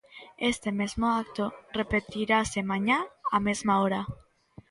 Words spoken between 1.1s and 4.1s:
acto repetirase mañá á mesma hora.